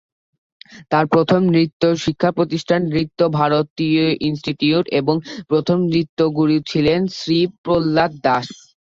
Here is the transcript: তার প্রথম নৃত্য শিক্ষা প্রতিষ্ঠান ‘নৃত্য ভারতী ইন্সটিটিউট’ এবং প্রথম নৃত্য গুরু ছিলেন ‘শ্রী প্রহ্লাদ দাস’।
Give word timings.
তার 0.91 1.05
প্রথম 1.07 1.41
নৃত্য 1.49 1.81
শিক্ষা 2.03 2.29
প্রতিষ্ঠান 2.37 2.79
‘নৃত্য 2.87 3.19
ভারতী 3.37 3.87
ইন্সটিটিউট’ 4.27 4.85
এবং 4.99 5.15
প্রথম 5.49 5.77
নৃত্য 5.87 6.19
গুরু 6.37 6.57
ছিলেন 6.69 6.99
‘শ্রী 7.15 7.39
প্রহ্লাদ 7.63 8.11
দাস’। 8.25 8.47